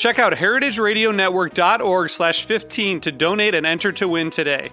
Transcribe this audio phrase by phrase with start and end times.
[0.00, 4.70] Check out heritageradionetwork.org slash 15 to donate and enter to win today.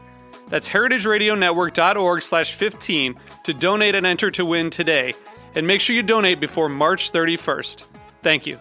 [0.47, 5.13] That's heritageradionetwork.org slash 15 to donate and enter to win today.
[5.53, 7.83] And make sure you donate before March 31st.
[8.23, 8.57] Thank you.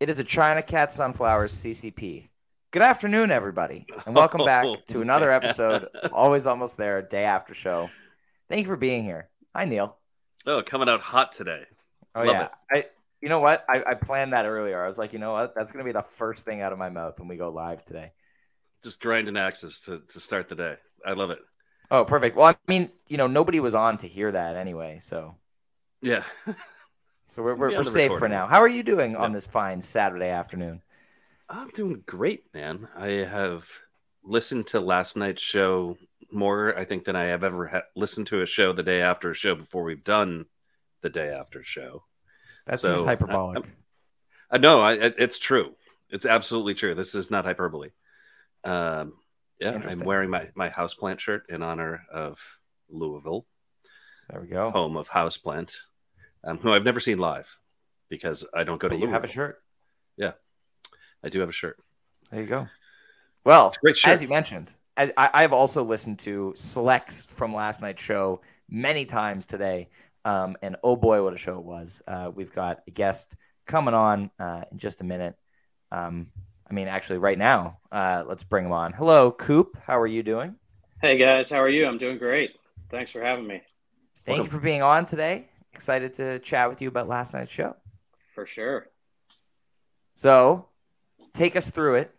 [0.00, 2.30] It is a China Cat Sunflowers CCP.
[2.72, 7.54] Good afternoon, everybody, and welcome oh, back to another episode Always Almost There, day after
[7.54, 7.90] show.
[8.48, 9.28] Thank you for being here.
[9.54, 9.96] Hi, Neal.
[10.46, 11.64] Oh, coming out hot today.
[12.14, 12.50] Oh Love yeah, it.
[12.72, 12.84] I.
[13.20, 13.64] You know what?
[13.70, 14.84] I, I planned that earlier.
[14.84, 15.54] I was like, you know what?
[15.54, 18.12] That's gonna be the first thing out of my mouth when we go live today.
[18.82, 20.76] Just grinding axes to, to start the day.
[21.06, 21.38] I love it.
[21.90, 22.36] Oh, perfect.
[22.36, 25.36] Well, I mean, you know, nobody was on to hear that anyway, so
[26.02, 26.24] Yeah.
[27.28, 28.46] so we're we're, we're safe for now.
[28.46, 30.82] How are you doing on this fine Saturday afternoon?
[31.48, 32.88] I'm doing great, man.
[32.96, 33.66] I have
[34.22, 35.96] listened to last night's show
[36.34, 39.30] more, I think, than I have ever ha- listened to a show the day after
[39.30, 40.46] a show before we've done
[41.02, 42.04] the day after show.
[42.66, 43.64] That So, seems hyperbolic.
[44.50, 45.74] Uh, no, I, it's true.
[46.10, 46.94] It's absolutely true.
[46.94, 47.90] This is not hyperbole.
[48.64, 49.14] Um,
[49.60, 52.38] yeah, I'm wearing my, my houseplant shirt in honor of
[52.90, 53.46] Louisville.
[54.30, 54.70] there we go.
[54.70, 55.74] home of Houseplant,
[56.44, 57.48] um, who I've never seen live
[58.08, 59.62] because I don't go to but you have a shirt?
[60.16, 60.32] Yeah,
[61.22, 61.78] I do have a shirt.
[62.30, 62.68] There you go.
[63.44, 64.12] Well, great shirt.
[64.14, 69.04] as you mentioned, I, I, I've also listened to selects from last night's show many
[69.04, 69.88] times today.
[70.24, 72.02] Um, and oh boy, what a show it was.
[72.06, 73.34] Uh, we've got a guest
[73.66, 75.36] coming on uh, in just a minute.
[75.92, 76.28] Um,
[76.68, 78.92] I mean, actually, right now, uh, let's bring him on.
[78.92, 79.76] Hello, Coop.
[79.86, 80.56] How are you doing?
[81.02, 81.86] Hey guys, how are you?
[81.86, 82.52] I'm doing great.
[82.90, 83.60] Thanks for having me.
[84.24, 85.48] Thank you for being on today.
[85.74, 87.76] Excited to chat with you about last night's show.
[88.34, 88.86] For sure.
[90.14, 90.68] So,
[91.34, 92.14] take us through it.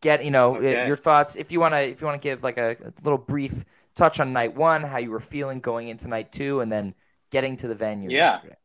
[0.00, 0.86] Get you know Okay.
[0.86, 1.34] your thoughts.
[1.36, 3.64] If you want to, if you want to give like a, a little brief
[3.96, 6.94] touch on night one, how you were feeling going into night two, and then
[7.30, 8.10] getting to the venue.
[8.10, 8.34] Yeah.
[8.34, 8.56] yesterday.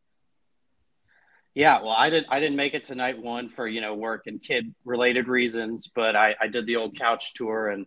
[1.55, 4.23] Yeah, well, I didn't I didn't make it to night one for you know work
[4.27, 7.85] and kid related reasons, but I I did the old couch tour and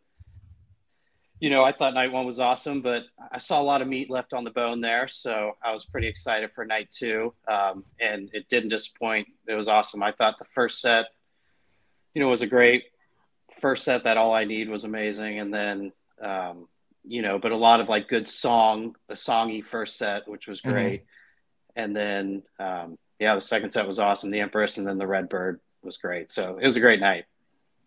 [1.40, 4.08] you know I thought night one was awesome, but I saw a lot of meat
[4.08, 8.30] left on the bone there, so I was pretty excited for night two, um, and
[8.32, 9.26] it didn't disappoint.
[9.48, 10.00] It was awesome.
[10.02, 11.06] I thought the first set,
[12.14, 12.84] you know, was a great
[13.60, 14.04] first set.
[14.04, 16.68] That all I need was amazing, and then um,
[17.04, 20.60] you know, but a lot of like good song, a songy first set, which was
[20.62, 20.70] Mhm.
[20.72, 21.04] great,
[21.74, 22.42] and then.
[22.58, 24.30] Um, yeah, the second set was awesome.
[24.30, 26.30] The Empress and then the Red Bird was great.
[26.30, 27.24] So it was a great night.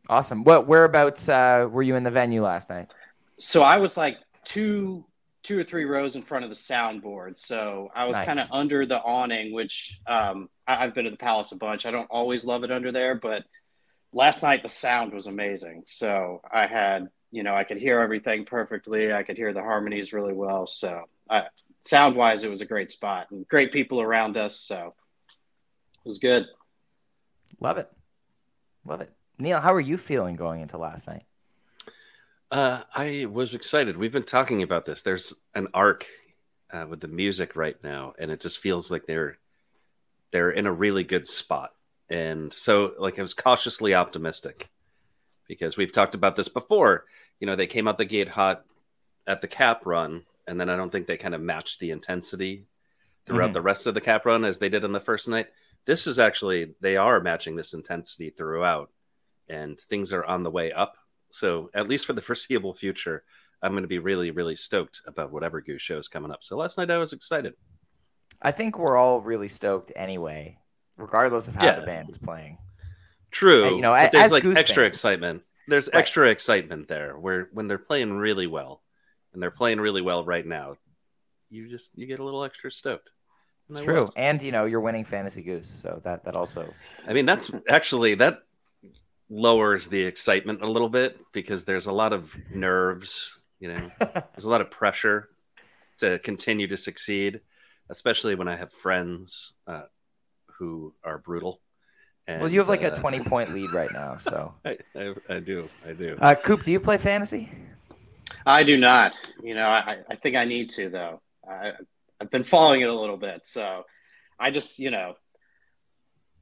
[0.09, 0.43] Awesome.
[0.43, 2.91] What whereabouts uh, were you in the venue last night?
[3.37, 5.05] So I was like two
[5.43, 7.37] two or three rows in front of the soundboard.
[7.37, 8.25] So I was Nice.
[8.25, 11.85] kind of under the awning, which um, I, I've been to the Palace a bunch.
[11.85, 13.43] I don't always love it under there, but
[14.13, 15.83] last night the sound was amazing.
[15.85, 19.13] So I had, you know, I could hear everything perfectly.
[19.13, 20.67] I could hear the harmonies really well.
[20.67, 21.45] So I,
[21.81, 24.59] sound wise, it was a great spot and great people around us.
[24.59, 24.93] So
[25.27, 26.45] it was good.
[27.59, 27.91] Love it.
[28.85, 29.11] Love it.
[29.37, 31.23] Neal, how are you feeling going into last night?
[32.51, 33.95] Uh, I was excited.
[33.95, 35.01] We've been talking about this.
[35.03, 36.05] There's an arc
[36.71, 39.37] uh, with the music right now, and it just feels like they're
[40.31, 41.73] they're in a really good spot.
[42.09, 44.69] And so, like, I was cautiously optimistic
[45.47, 47.05] because we've talked about this before.
[47.39, 48.65] You know, they came out the gate hot
[49.27, 52.65] at the cap run, and then I don't think they kind of matched the intensity
[53.25, 53.53] throughout Mhm.
[53.53, 55.49] the rest of the cap run as they did on the first night.
[55.85, 58.91] This is actually they are matching this intensity throughout,
[59.47, 60.97] and things are on the way up.
[61.29, 63.23] So at least for the foreseeable future,
[63.61, 66.43] I'm going to be really, really stoked about whatever Goose show is coming up.
[66.43, 67.53] So last night I was excited.
[68.41, 70.57] I think we're all really stoked anyway,
[70.99, 71.79] regardless of how Yeah.
[71.79, 72.57] the band is playing.
[73.31, 75.43] True, Hey, you know, a- there's like Goose extra fans- excitement.
[75.67, 75.99] There's Right.
[75.99, 78.81] extra excitement there where when they're playing really well,
[79.33, 80.77] and they're playing really well right now,
[81.49, 83.09] you just you get a little extra stoked.
[83.67, 84.11] And It's true, was.
[84.15, 86.73] and you know you're winning fantasy goose, so that that also
[87.07, 88.43] I mean, that's actually that
[89.29, 93.39] lowers the excitement a little bit because there's a lot of nerves.
[93.59, 95.29] You know, there's a lot of pressure
[95.99, 97.41] to continue to succeed,
[97.89, 99.83] especially when I have friends uh,
[100.59, 101.61] who are brutal.
[102.27, 104.17] And, well, you have like a uh, 20 point lead right now.
[104.17, 106.15] So, I, I, I do, I do.
[106.21, 107.49] uh, Coop, do you play fantasy?
[108.45, 109.17] I do not.
[109.41, 111.21] You know, I, I think I need to though.
[111.49, 111.71] I,
[112.21, 113.85] I've been following it a little bit, so
[114.39, 115.15] I just, you know,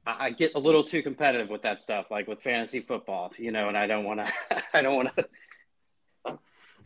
[0.06, 3.52] I, I get a little too competitive with that stuff, like with fantasy football, you
[3.52, 6.38] know, and I don't want to, I don't want to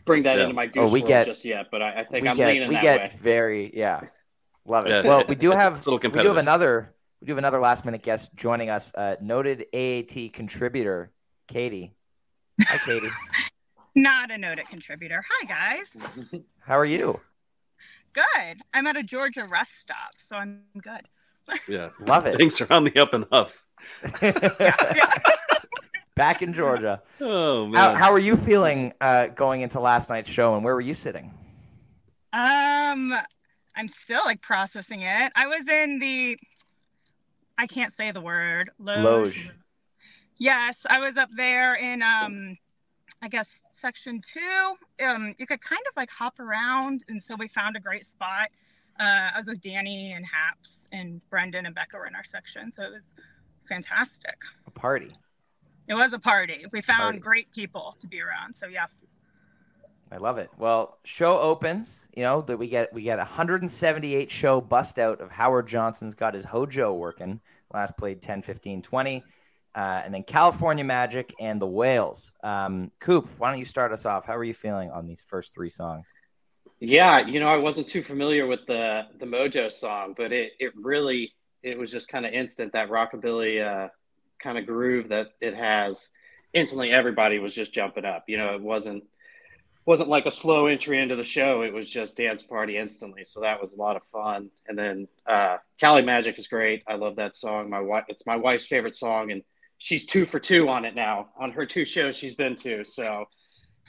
[0.04, 0.44] bring that Yeah.
[0.44, 1.66] into my goose Oh, we world get- just yet.
[1.72, 3.12] But I, I think I'm get leaning we that get way.
[3.20, 4.02] very yeah,
[4.64, 4.90] love it.
[4.90, 5.02] Yeah.
[5.02, 7.60] Well, we do have It's a little we do have another we do have another
[7.60, 11.12] last minute guest joining us, uh, noted AAT contributor
[11.46, 11.94] Katie.
[12.60, 13.06] Hi, Katie.
[13.94, 15.22] Not a noted contributor.
[15.30, 16.42] Hi, guys.
[16.58, 17.20] How are you?
[18.12, 18.58] Good.
[18.74, 21.08] I'm at a Georgia rest stop, so I'm good.
[21.68, 22.36] Yeah, Love it.
[22.36, 23.50] things are on the up and up.
[26.16, 27.02] Back in Georgia.
[27.20, 30.74] Oh man, How, how are you feeling uh, going into last night's show, and where
[30.74, 31.32] were you sitting?
[32.32, 33.14] Um,
[33.76, 35.32] I'm still like processing it.
[35.34, 36.38] I was in the,
[37.58, 38.70] I can't say the word.
[38.78, 39.04] Loge.
[39.04, 39.50] Loge.
[40.36, 42.56] Yes, I was up there in um,
[43.20, 44.74] I guess section two.
[45.04, 48.48] Um, you could kind of like hop around, and so we found a great spot.
[48.98, 52.70] Uh, I was with Danny and Haps and Brendan and Becca were in our section,
[52.70, 53.14] so it was
[53.64, 54.36] fantastic.
[54.66, 55.10] A party.
[55.88, 56.64] It was a party.
[56.72, 57.18] We found Party.
[57.18, 58.54] great people to be around.
[58.54, 58.86] So yeah.
[60.12, 60.50] I love it.
[60.58, 62.04] Well, show opens.
[62.14, 66.34] You know that we get we get 178 show bust out of Howard Johnson's got
[66.34, 67.40] his Hojo working.
[67.72, 69.24] Last played 10, 15, 20.
[69.74, 72.32] Uh, and then California Magic and the Whales.
[72.42, 74.26] Um, Coop, why don't you start us off?
[74.26, 76.12] How are you feeling on these first three songs?
[76.78, 80.72] Yeah, you know, I wasn't too familiar with the the Mojo song, but it it
[80.76, 81.32] really
[81.62, 83.88] it was just kind of instant that rockabilly uh,
[84.38, 86.10] kind of groove that it has.
[86.52, 88.24] Instantly, everybody was just jumping up.
[88.26, 89.04] You know, it wasn't
[89.84, 91.62] wasn't like a slow entry into the show.
[91.62, 93.24] It was just dance party instantly.
[93.24, 94.50] So that was a lot of fun.
[94.68, 96.82] And then uh, Cali Magic is great.
[96.86, 97.68] I love that song.
[97.68, 99.42] My wife, it's my wife's favorite song, and
[99.78, 102.84] she's two for two on it now on her two shows she's been to.
[102.84, 103.26] So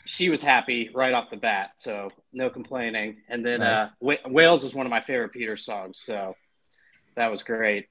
[0.06, 3.18] she was happy right off the bat, so no complaining.
[3.30, 3.78] And then Nice.
[3.78, 6.36] uh, Wa- Wales is one of my favorite Peter songs, so
[7.16, 7.88] that was great.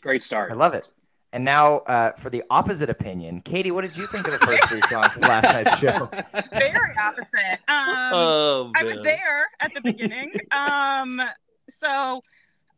[0.00, 0.50] Great start.
[0.50, 0.84] I love it.
[1.32, 4.64] And now uh, for the opposite opinion, Katie, what did you think of the first
[4.68, 6.06] three songs of last night's show?
[6.52, 7.58] Very opposite.
[7.68, 10.32] Um, oh, I was there at the beginning.
[10.52, 11.20] um,
[11.68, 12.22] so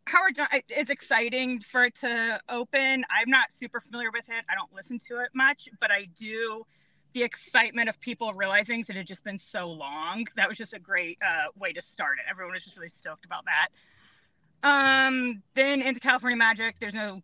[0.08, 3.04] Howard John, it- it's exciting for it to open.
[3.08, 4.44] I'm not super familiar with it.
[4.50, 6.64] I don't listen to it much, but I do.
[7.12, 10.26] The excitement of people realizing that it had just been so long.
[10.36, 12.28] That was just a great uh, way to start it.
[12.28, 13.68] Everyone was just really stoked about that.
[14.62, 16.76] Um, then into California Magic.
[16.80, 17.20] There's no,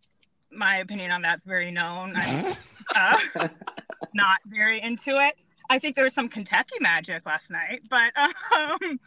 [0.57, 2.13] my opinion on that's very known.
[2.15, 2.53] I'm
[2.95, 3.47] uh,
[4.13, 5.35] not very into it.
[5.69, 8.99] I think there was some Kentucky magic last night, but um,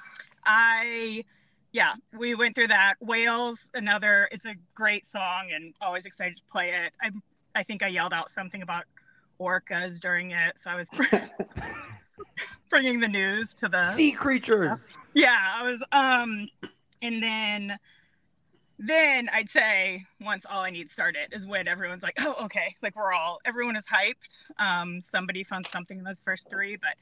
[0.45, 1.25] I,
[1.73, 2.95] yeah, we went through that.
[3.01, 6.93] Wales, another, it's a great song and always excited to play it.
[7.01, 7.11] I,
[7.55, 8.85] I think I yelled out something about
[9.41, 10.89] orcas during it, so I was
[12.71, 14.97] bringing the news to the sea creatures.
[15.15, 16.49] yeah, I was um
[17.03, 17.79] and then
[18.83, 22.97] then I'd say once all I need started is when everyone's like, "Oh, okay." Like
[22.97, 24.37] we're all everyone is hyped.
[24.59, 26.95] Um somebody found something in those first 3, but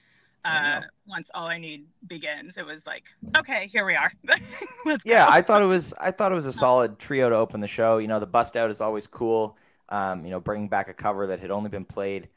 [0.44, 3.04] uh once all I need begins, it was like,
[3.36, 4.10] "Okay, here we are."
[4.84, 5.10] Let's go.
[5.10, 5.94] Yeah, I thought it was.
[6.00, 7.98] I thought it was a solid trio to open the show.
[7.98, 9.56] You know, the bust out is always cool.
[9.88, 12.28] Um, you know, bringing back a cover that had only been played.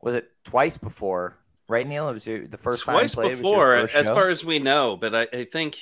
[0.00, 1.36] Was it twice before?
[1.68, 2.08] Right, Neal.
[2.08, 3.36] It was your, the first twice time played.
[3.38, 4.14] before, it was your as show?
[4.14, 4.96] far as we know.
[4.96, 5.78] But I, I think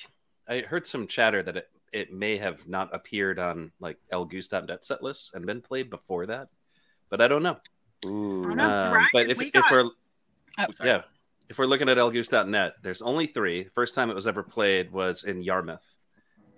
[0.49, 4.84] I heard some chatter that it, it may have not appeared on like El Goose.net
[4.84, 6.49] set lists and been played before that.
[7.11, 7.58] But I don't know.
[8.06, 8.44] Ooh.
[8.44, 8.84] I don't know.
[8.84, 9.90] Um, Brian, but if, we if got- we're
[10.58, 11.02] Oh, yeah,
[11.49, 13.64] if we're looking at elgoose.net, there's only three.
[13.75, 15.96] First time it was ever played was in Yarmouth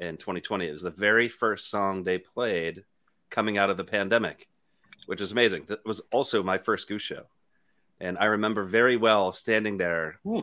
[0.00, 0.66] in 2020.
[0.66, 2.84] It was the very first song they played
[3.30, 4.48] coming out of the pandemic,
[5.06, 5.64] which is amazing.
[5.66, 7.22] That was also my first Goose show.
[8.00, 10.40] And I remember very well standing there Hmm.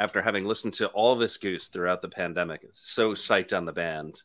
[0.00, 4.22] After having listened to all this Goose throughout the pandemic, so psyched on the band.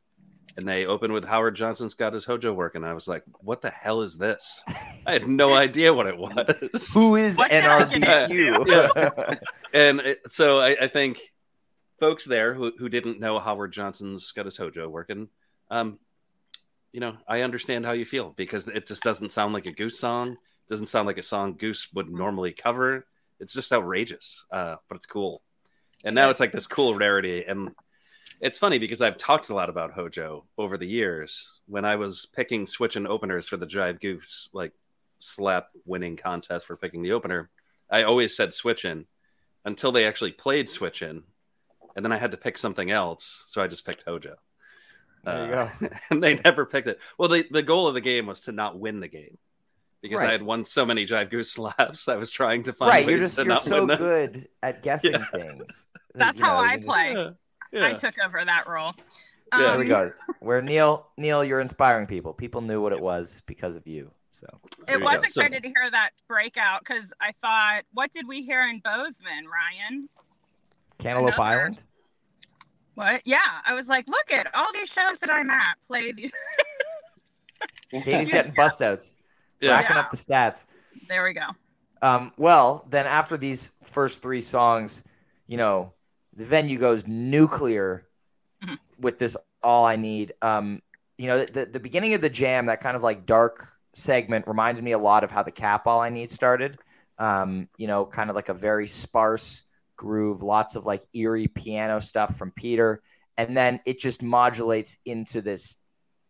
[0.58, 2.86] and they opened with Howard Johnson's got his Hojo working.
[2.86, 4.63] I was like, what the hell is this?
[5.05, 6.89] I had no idea what it was.
[6.94, 9.36] Who is What can I
[9.74, 11.20] and it, so I, I think
[12.00, 15.27] folks there who, who didn't know Howard Johnson's got his Hojo working,
[15.70, 16.00] um,
[16.94, 20.00] you know, I understand how you feel because it just doesn't sound like a Goose
[20.00, 20.38] song.
[20.70, 23.05] doesn't sound like a song Goose would normally cover.
[23.41, 25.41] It's just outrageous, uh, but it's cool.
[26.05, 27.43] And now it's like this cool rarity.
[27.45, 27.71] And
[28.39, 31.59] it's funny because I've talked a lot about Hojo over the years.
[31.67, 34.71] When I was picking switch and openers for the Jive Goose like
[35.19, 37.50] slap winning contest for picking the opener,
[37.89, 39.05] I always said switch in
[39.65, 41.24] until they actually played switch in.
[41.95, 43.45] And then I had to pick something else.
[43.47, 44.35] So I just picked Hojo.
[45.24, 45.69] There you Uh,
[46.12, 47.00] and they never picked it.
[47.17, 49.38] Well, the, the goal of the game was to not win the game
[50.09, 52.07] because I had won so many Jive Goose slaps.
[52.07, 53.97] I was trying to find right, ways you're just to you're not so win them.
[53.97, 55.25] good at guessing Yeah.
[55.31, 55.85] things.
[56.13, 57.29] That's You how know, I you just- play.
[57.71, 57.85] Yeah.
[57.88, 58.93] I took over that role.
[59.53, 59.59] Yeah.
[59.59, 60.12] There we Um, go.
[60.39, 62.33] Where Neal, Neal, you're inspiring people.
[62.33, 64.12] People knew what it was because of you.
[64.31, 64.47] So
[64.88, 65.21] It was go.
[65.21, 69.45] So- excited to hear that breakout because I thought, what did we hear in Bozeman,
[69.47, 70.09] Ryan?
[71.00, 71.83] Cantaloupe Another- Island.
[72.95, 73.21] What?
[73.25, 76.31] Yeah, I was like, look at all these shows that I'm at play these.
[77.91, 79.17] Katie's getting bust outs,
[79.62, 79.71] Yeah.
[79.71, 80.01] racking Yeah.
[80.01, 80.65] up the stats.
[81.07, 81.47] there we go.
[82.01, 85.03] Um, well, then after these first three songs,
[85.47, 85.93] you know,
[86.35, 88.07] the venue goes nuclear
[88.63, 88.77] Mhm.
[89.00, 90.81] with this "All I Need." Um,
[91.17, 94.83] you know, the, the beginning of the jam, that kind of like dark segment, reminded
[94.83, 96.77] me a lot of how the Cap "All I Need" started.
[97.17, 99.63] Um, you know, kind of like a very sparse
[99.95, 103.01] groove, lots of like eerie piano stuff from Peter,
[103.38, 105.77] and then it just modulates into this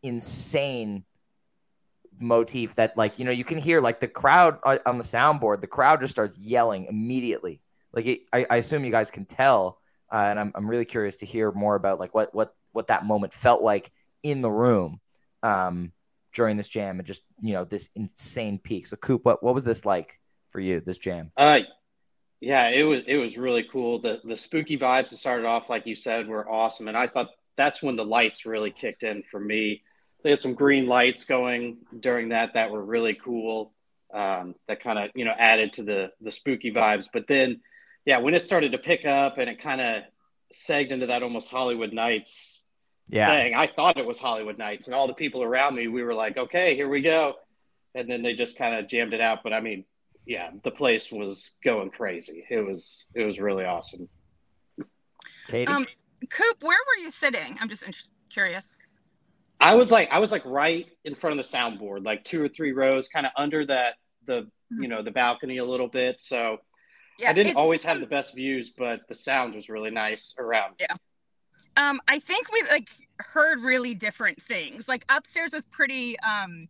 [0.03, 1.03] insane
[2.19, 5.67] motif that like you know you can hear like the crowd on the soundboard the
[5.67, 7.61] crowd just starts yelling immediately
[7.93, 9.79] like it, I, I assume you guys can tell
[10.11, 13.05] uh, and I'm, I'm really curious to hear more about like what what what that
[13.05, 13.91] moment felt like
[14.23, 14.99] in the room
[15.43, 15.91] um
[16.33, 19.63] during this jam and just you know this insane peak so coop what, what was
[19.63, 20.19] this like
[20.51, 21.59] for you this jam Uh,
[22.41, 23.99] yeah, it was it was really cool.
[23.99, 27.29] The the spooky vibes that started off, like you said, were awesome, and I thought
[27.55, 29.81] that's when the lights really kicked in for me.
[30.25, 33.71] They had some green lights going during that that were really cool.
[34.11, 37.07] Um, that kind of you know added to the the spooky vibes.
[37.13, 37.61] But then,
[38.05, 40.01] yeah, when it started to pick up and it kind of
[40.51, 42.63] segged into that almost Hollywood Nights
[43.07, 46.01] yeah thing, I thought it was Hollywood Nights, and all the people around me, we
[46.01, 47.35] were like, okay, here we go,
[47.93, 49.43] and then they just kind of jammed it out.
[49.43, 49.85] But I mean,
[50.25, 52.47] yeah, the place was going crazy.
[52.49, 54.09] It was it was really awesome.
[55.49, 55.71] Katie?
[55.71, 55.85] Um,
[56.31, 57.59] Coop, where were you sitting?
[57.61, 58.74] I'm just interest- curious.
[59.59, 62.47] I was like I was like right in front of the soundboard, like two or
[62.47, 63.95] three rows, kind of under that
[64.25, 66.19] the you know the balcony a little bit.
[66.19, 66.57] So
[67.19, 70.75] Yeah, I didn't always have the best views, but the sound was really nice around.
[70.79, 70.95] Yeah.
[71.77, 76.67] Um i think we like heard really different things like upstairs was pretty um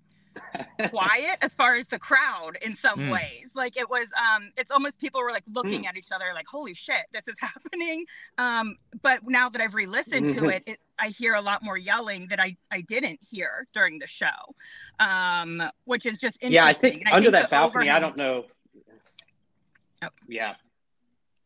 [0.89, 3.11] quiet as far as the crowd in some Mm.
[3.11, 6.45] ways like it was um it's almost people were like looking at each other like
[6.49, 8.05] holy shit this is happening
[8.37, 10.55] um but now that i've re-listened to Mhm.
[10.55, 14.07] it, it i hear a lot more yelling that i i didn't hear during the
[14.07, 14.25] show
[14.99, 17.99] um which is just interesting Yeah, I think And under think that the balcony, I
[17.99, 18.45] don't know.
[20.03, 20.09] Oh.
[20.27, 20.55] Yeah,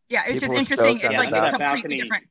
[0.09, 1.81] yeah it's People just interesting stoked it's like that a balcony.
[1.81, 2.27] completely different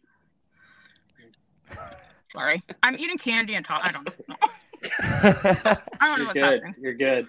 [2.32, 4.37] sorry i'm eating candy and talk i don't know i don't know
[4.82, 6.62] you're good.
[6.62, 7.28] happening You're good.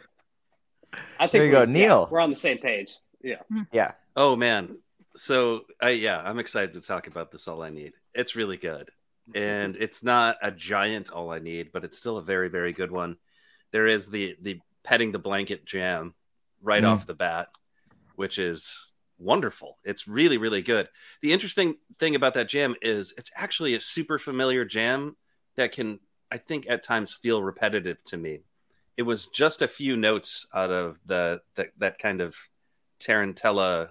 [1.19, 2.07] I think There you go, we're- yeah, Neal.
[2.11, 2.93] we're on the same page.
[3.21, 3.41] Yeah.
[3.71, 4.77] yeah Oh man.
[5.15, 7.93] So I yeah, I'm excited to talk about this all I need.
[8.13, 8.89] It's really good.
[9.35, 12.91] And it's not a giant all I need, but it's still a very, very good
[12.91, 13.17] one.
[13.71, 16.15] There is the the petting the blanket jam
[16.61, 16.87] right Mm.
[16.87, 17.49] off the bat,
[18.15, 19.77] which is wonderful.
[19.83, 20.87] It's really, really good.
[21.21, 25.15] The interesting thing about that jam is it's actually a super familiar jam
[25.57, 25.99] that can,
[26.31, 28.41] I think, at times feel repetitive to me.
[28.97, 32.35] It was just a few notes out of the, the that kind of
[32.99, 33.89] Tarantella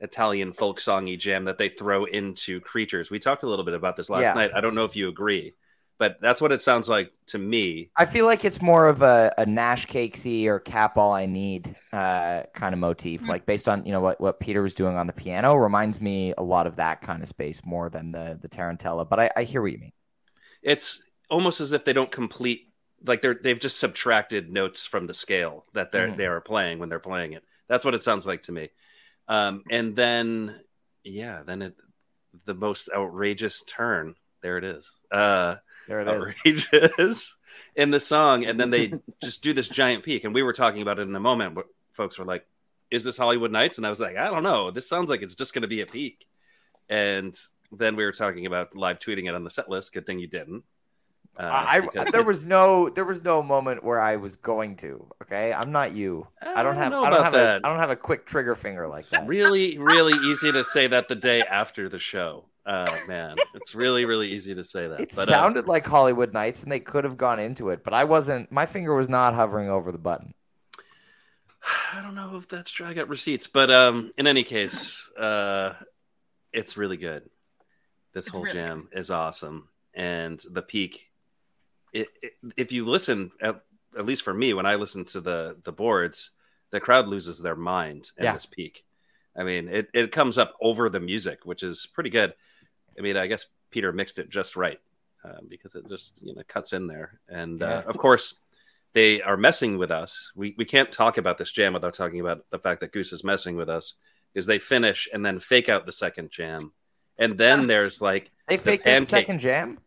[0.00, 3.10] Italian folk songy jam that they throw into creatures.
[3.10, 4.32] We talked a little bit about this last Yeah.
[4.34, 4.50] night.
[4.54, 5.54] I don't know if you agree,
[5.98, 7.90] but that's what it sounds like to me.
[7.96, 11.74] I feel like it's more of a, a Nash Cakesy or Cap All I Need
[11.92, 13.28] uh, kind of motif, Mm.
[13.28, 15.56] like based on you know what, what Peter was doing on the piano.
[15.56, 19.06] Reminds me a lot of that kind of space more than the the Tarantella.
[19.08, 19.92] But I, I hear what you mean.
[20.62, 22.72] It's almost as if they don't complete
[23.06, 26.16] like they're they've just subtracted notes from the scale that they're Mhm.
[26.16, 27.44] they are playing when they're playing it.
[27.68, 28.70] That's what it sounds like to me.
[29.28, 30.60] Um, and then
[31.04, 31.74] yeah, then it
[32.44, 34.14] the most outrageous turn.
[34.42, 34.92] There it is.
[35.10, 35.56] Uh
[35.86, 36.14] There it is.
[36.44, 37.36] outrageous
[37.76, 38.92] in the song, and then they
[39.22, 40.24] just do this giant peak.
[40.24, 41.54] And we were talking about it in a moment.
[41.54, 42.46] But folks were like,
[42.90, 44.70] "Is this Hollywood Nights?" And I was like, "I don't know.
[44.70, 46.26] This sounds like it's just going to be a peak."
[46.88, 47.38] And
[47.72, 49.92] then we were talking about live tweeting it on the set list.
[49.92, 50.64] Good thing you didn't.
[51.36, 54.76] Uh, I, because there it- was no there was no moment where I was going
[54.78, 55.06] to.
[55.22, 56.26] Okay, I'm not you.
[56.42, 57.62] I don't have know I don't have that.
[57.62, 59.26] a I don't have a quick trigger finger like It's that.
[59.26, 62.44] really, really easy to say that the day after the show.
[62.66, 65.00] Uh, man, it's really, really easy to say that.
[65.00, 67.94] It but, uh, sounded like Hollywood Nights, and they could have gone into it, but
[67.94, 68.52] I wasn't.
[68.52, 70.34] My finger was not hovering over the button.
[71.94, 72.84] I don't know if that's true.
[72.86, 75.74] I got receipts, but um, in any case, uh,
[76.52, 77.22] it's really good.
[78.12, 81.07] This It's whole really jam is awesome, and the peak.
[81.92, 83.62] It, it, if you listen, at,
[83.96, 86.30] at least for me, when I listen to the the boards,
[86.70, 88.32] the crowd loses their mind at Yeah.
[88.34, 88.84] this peak.
[89.36, 92.34] I mean, it, it comes up over the music, which is pretty good.
[92.98, 94.80] I mean, I guess Peter mixed it just right
[95.24, 98.34] uh, because it just you know cuts in there, and uh, of course
[98.94, 100.32] they are messing with us.
[100.34, 103.22] We we can't talk about this jam without talking about the fact that Goose is
[103.22, 103.94] messing with us
[104.34, 106.72] Is they finish and then fake out the second jam,
[107.18, 109.08] and then there's like They The faked pancake.
[109.08, 109.78] second jam.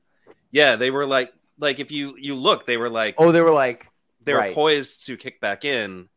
[0.51, 3.51] yeah, they were like like if you you look, they were like Oh, they were
[3.51, 3.87] like,
[4.23, 4.55] they were right.
[4.55, 6.09] poised to kick back in,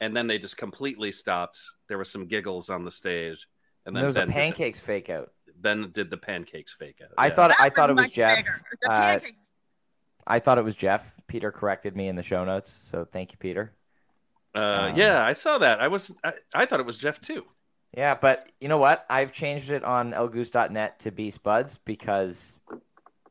[0.00, 1.60] and then they just completely stopped.
[1.88, 3.46] There was some giggles on the stage,
[3.86, 5.30] and then there was a Ben did, pancakes fake out.
[5.60, 7.10] Ben did the pancakes fake out.
[7.18, 7.34] I yeah.
[7.34, 8.44] thought I thought it was Jeff.
[8.82, 9.50] The Uh, pancakes.
[10.26, 11.14] I thought it was Jeff.
[11.26, 13.72] Peter corrected me in the show notes, so thank you, Peter.
[14.54, 15.80] Uh, um, yeah, I saw that.
[15.80, 17.44] I was I, I thought it was Jeff too.
[17.96, 19.06] Yeah, but you know what?
[19.08, 22.60] I've changed it on elgoose.net to be Spuds because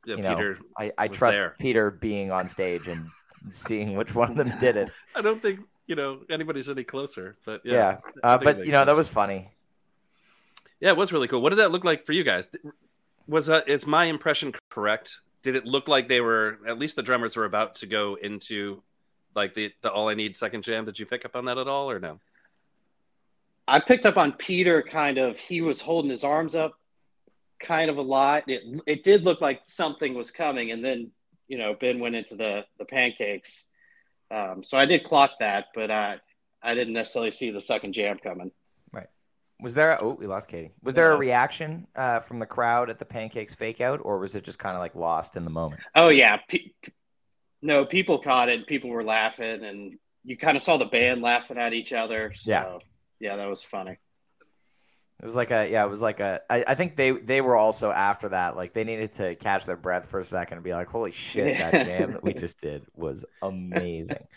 [0.08, 0.60] Yeah, You know, Peter.
[0.78, 1.56] I, I trust there.
[1.60, 3.10] Peter being on stage and
[3.52, 4.90] seeing which one of them did it.
[5.16, 8.86] I don't think you know anybody's any closer, but Yeah, yeah, uh, but you know
[8.86, 9.50] that was funny.
[10.80, 11.42] Yeah, it was really cool.
[11.42, 12.50] What did that look like for you guys?
[13.28, 15.20] Was that is my impression correct?
[15.42, 18.82] Did it look like they were at least the drummers were about to go into
[19.36, 20.86] like the the all I need second jam?
[20.86, 22.20] Did you pick up on that at all or no?
[23.68, 26.80] I picked up on Peter kind of he was holding his arms up
[27.60, 28.44] kind of a lot.
[28.48, 31.12] It it did look like something was coming and then,
[31.48, 33.66] you know, Ben went into the the pancakes.
[34.30, 36.18] Um, so I did clock that, but I
[36.62, 38.52] I didn't necessarily see the second jam coming.
[38.92, 39.08] Right.
[39.62, 39.92] Was there?
[39.92, 40.72] A, oh, we lost Katie.
[40.84, 44.36] Was there a reaction uh, from the crowd at the pancakes fake out, or was
[44.36, 45.82] it just kind of like lost in the moment?
[45.96, 46.72] Oh yeah, Pe-
[47.62, 48.68] no, people caught it.
[48.68, 52.34] People were laughing, and you kind of saw the band laughing at each other.
[52.36, 52.78] So, Yeah.
[53.20, 53.98] yeah, that was funny.
[55.20, 56.42] It was like a yeah, it was like a.
[56.50, 59.76] I, I think they they were also after that like they needed to catch their
[59.76, 62.86] breath for a second and be like, holy shit, that jam that we just did
[62.96, 64.28] was amazing.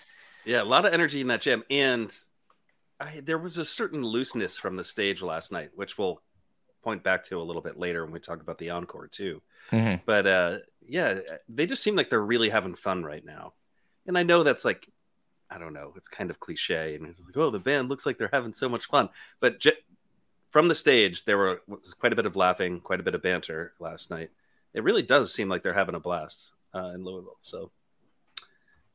[0.46, 2.14] Yeah, a lot of energy in that jam, and
[2.98, 6.22] I, there was a certain looseness from the stage last night, which we'll
[6.82, 9.42] point back to a little bit later when we talk about the encore too.
[9.70, 10.00] Mhm.
[10.06, 13.52] But uh, yeah, they just seem like they're really having fun right now,
[14.06, 14.88] and I know that's like,
[15.50, 18.16] I don't know, it's kind of cliche, and it's like, oh, the band looks like
[18.16, 19.76] they're having so much fun, but j-
[20.50, 23.22] from the stage there were was quite a bit of laughing, quite a bit of
[23.22, 24.30] banter last night.
[24.74, 27.38] It really does seem like they're having a blast uh, in Louisville.
[27.42, 27.70] So,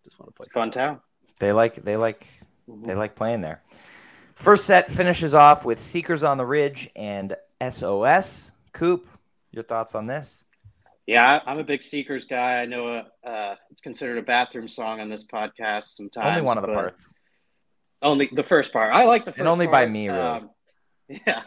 [0.04, 0.46] just want to play.
[0.46, 1.02] It's fun town.
[1.40, 2.28] They like they like
[2.68, 3.62] they like playing there.
[4.36, 7.36] First set finishes off with Seekers on the Ridge and
[7.70, 8.52] SOS.
[8.74, 9.08] Coop,
[9.52, 10.44] your thoughts on this?
[11.08, 12.62] Yeah, I- I'm a big Seekers guy.
[12.62, 16.28] I know uh, uh, it's considered a bathroom song on this podcast sometimes.
[16.28, 17.14] Only one of the parts.
[18.02, 18.94] Only the first part.
[18.94, 19.46] I like the first.
[19.48, 20.20] only by me, really.
[20.20, 20.50] Um,
[21.08, 21.44] yeah,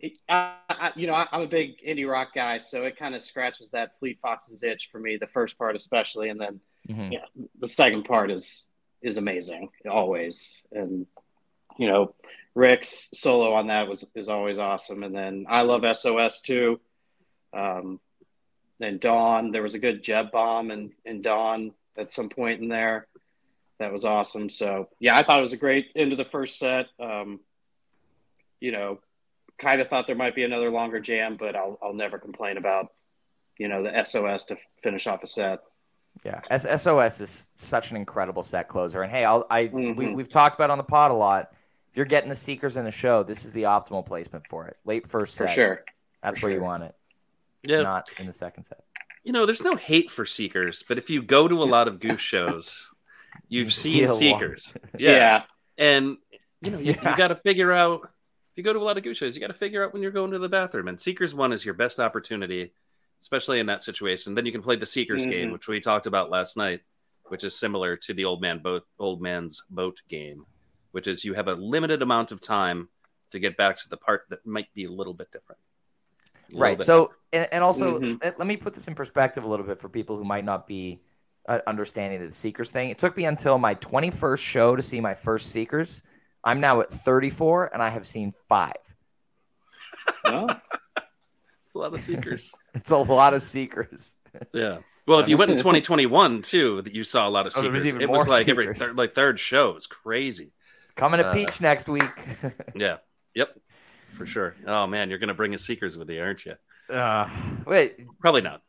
[0.00, 3.14] It- I, I, you know, I, I'm a big indie rock guy, so it kind
[3.14, 5.16] of scratches that Fleet Foxes itch for me.
[5.16, 7.12] The first part, especially, and then Mhm.
[7.12, 7.24] yeah,
[7.58, 8.70] the second part is
[9.02, 10.62] is amazing always.
[10.72, 11.06] And
[11.78, 12.14] you know,
[12.54, 15.02] Rick's solo on that was is always awesome.
[15.04, 16.80] And then I love SOS too.
[17.52, 18.00] Um,
[18.78, 22.68] then Dawn, there was a good Jeb bomb and and Dawn at some point in
[22.68, 23.06] there.
[23.80, 24.48] That was awesome.
[24.48, 26.86] So yeah, I thought it was a great end of the first set.
[27.00, 27.40] Um,
[28.60, 28.98] you know,
[29.58, 32.92] kind of thought there might be another longer jam, but I'll I'll never complain about
[33.58, 35.60] you know the SOS to finish off a set.
[36.24, 39.02] Yeah, S- SOS is such an incredible set closer.
[39.02, 40.14] And hey, I'll, I we, Mhm.
[40.16, 41.52] we've talked about on the pod a lot.
[41.90, 44.76] If you're getting the Seekers in the show, this is the optimal placement for it.
[44.84, 45.54] Late first For set.
[45.54, 45.84] sure.
[46.22, 46.94] That's for where you want it,
[47.62, 48.82] Yeah, not in the second set.
[49.22, 52.00] you know, there's no hate for Seekers, but if you go to a lot of
[52.00, 52.90] Goose shows,
[53.48, 54.08] you've You seen a.
[54.08, 54.74] Seekers.
[54.98, 55.10] Yeah.
[55.16, 55.42] Yeah.
[55.78, 56.16] And,
[56.62, 57.10] you know, you, Yeah.
[57.12, 58.10] you got to figure out, if
[58.58, 60.10] you go to a lot of Goose shows, you got to figure out when you're
[60.10, 60.88] going to the bathroom.
[60.88, 62.72] And Seekers 1 is your best opportunity,
[63.20, 64.34] especially in that situation.
[64.34, 65.52] Then you can play the Seekers game, Mhm.
[65.52, 66.80] which we talked about last night,
[67.28, 70.44] which is similar to the old man boat, old man's boat game,
[70.90, 72.88] which is you have a limited amount of time
[73.30, 75.60] to get back to the part that might be a little bit different.
[76.48, 76.78] Little Right.
[76.78, 78.22] bit So, and, and also, Mhm.
[78.24, 80.66] let, let me put this in perspective a little bit for people who might not
[80.66, 81.00] be
[81.46, 82.90] uh, understanding the Seekers thing.
[82.90, 86.02] It took me until my 21st show to see my first Seekers.
[86.48, 88.72] I'm now at 34, and I have seen five.
[90.24, 90.48] Oh,
[91.66, 92.54] It's a lot of Seekers.
[92.74, 94.14] It's a lot of Seekers.
[94.52, 94.78] yeah.
[95.06, 97.72] Well, if you went in 2021 too, that you saw a lot of Oh, seekers.
[97.74, 98.78] was even it was more like every seekers.
[98.78, 99.70] third, like third show.
[99.76, 100.52] It's crazy.
[100.96, 102.10] Coming to Uh, Peach next week.
[102.74, 102.96] Yeah.
[103.34, 103.58] Yep.
[104.16, 104.54] For sure.
[104.66, 106.54] Oh man, you're gonna bring a seekers with you, aren't you?
[106.94, 107.28] uh,
[107.66, 108.62] wait, Probably not.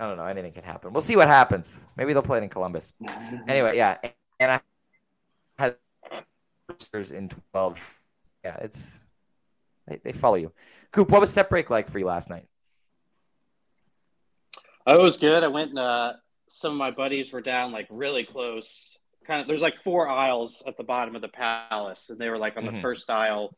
[0.00, 0.24] I don't know.
[0.24, 0.92] Anything can happen.
[0.92, 1.78] We'll see what happens.
[1.96, 2.92] Maybe they'll play it in Columbus.
[3.46, 3.98] Anyway, yeah,
[4.40, 4.62] and I had
[6.78, 7.78] roosters in twelve.
[8.44, 9.00] Yeah, it's
[9.86, 10.52] they, they follow you.
[10.92, 12.46] Coop, what was set break like for you last night?
[14.86, 15.42] Oh, it was good.
[15.42, 16.12] I went and uh,
[16.48, 18.96] some of my buddies were down like really close.
[19.26, 22.38] Kind of, there's like four aisles at the bottom of the palace, and they were
[22.38, 22.76] like on Mhm.
[22.76, 23.54] the first aisle,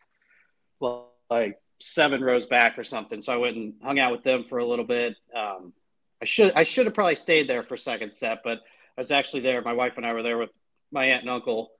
[1.30, 3.20] like seven rows back or something.
[3.20, 5.14] So I went and hung out with them for a little bit.
[5.34, 5.72] Um,
[6.20, 9.40] I should I should have probably stayed there for second set, but I was actually
[9.42, 9.62] there.
[9.62, 10.50] My wife and I were there with
[10.90, 11.70] my aunt and uncle,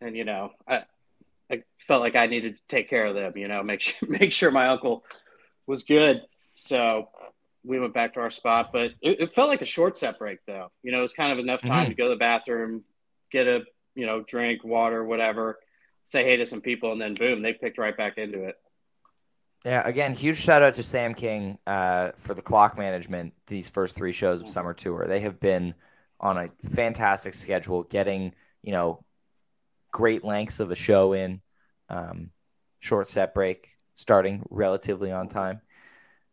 [0.00, 0.84] and you know, I
[1.50, 3.32] I felt like I needed to take care of them.
[3.36, 5.04] You know, make sure make sure my uncle
[5.66, 6.22] was good.
[6.54, 7.08] So
[7.64, 10.38] we went back to our spot, but it, it felt like a short set break
[10.46, 10.70] though.
[10.82, 12.84] You know, it was kind of enough time to go to the bathroom,
[13.30, 13.62] get a
[13.94, 15.58] you know drink, water, whatever,
[16.06, 18.56] say hey to some people, and then boom, they picked right back into it.
[19.64, 23.94] Yeah, again, huge shout out to Sam King uh, for the clock management these first
[23.94, 25.04] three shows of Summer Tour.
[25.06, 25.74] They have been
[26.18, 29.04] on a fantastic schedule, getting you know
[29.90, 31.40] great lengths of a show in,
[31.88, 32.30] um,
[32.80, 35.60] short set break, starting relatively on time.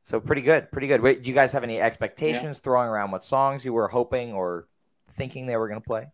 [0.03, 1.01] So pretty good, pretty good.
[1.01, 4.67] Wait, do you guys have any expectations throwing around what songs you were hoping or
[5.11, 6.07] thinking they were going to play?